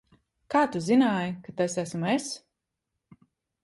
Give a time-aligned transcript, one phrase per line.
[0.53, 2.29] Kā tu zināji, ka tas esmu es?